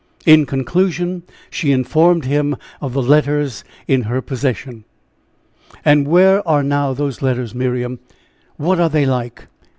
In 0.25 0.47
conclusion, 0.47 1.21
she 1.51 1.71
informed 1.71 2.25
him 2.25 2.55
of 2.81 2.93
the 2.93 3.03
letters 3.03 3.63
in 3.87 4.01
her 4.09 4.19
possession. 4.19 4.83
"And 5.85 6.07
where 6.07 6.45
are 6.47 6.63
now 6.63 6.93
those 6.93 7.21
letters, 7.21 7.53
Miriam? 7.53 7.99
What 8.57 8.79
are 8.79 8.89
they 8.89 9.05
like? 9.05 9.45